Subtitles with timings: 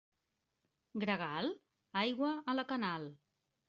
[1.03, 1.53] Gregal?,
[2.05, 3.11] aigua a la canal.